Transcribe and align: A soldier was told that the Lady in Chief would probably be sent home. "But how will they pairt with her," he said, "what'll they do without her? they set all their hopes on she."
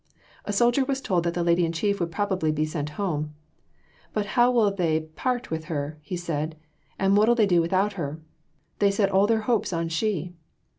A 0.45 0.51
soldier 0.51 0.83
was 0.83 0.99
told 0.99 1.25
that 1.25 1.35
the 1.35 1.43
Lady 1.43 1.63
in 1.63 1.71
Chief 1.71 1.99
would 1.99 2.11
probably 2.11 2.51
be 2.51 2.65
sent 2.65 2.89
home. 2.97 3.35
"But 4.13 4.25
how 4.33 4.49
will 4.49 4.71
they 4.71 5.01
pairt 5.01 5.51
with 5.51 5.65
her," 5.65 5.99
he 6.01 6.17
said, 6.17 6.57
"what'll 6.99 7.35
they 7.35 7.45
do 7.45 7.61
without 7.61 7.93
her? 7.93 8.19
they 8.79 8.89
set 8.89 9.11
all 9.11 9.27
their 9.27 9.41
hopes 9.41 9.71
on 9.71 9.89
she." 9.89 10.33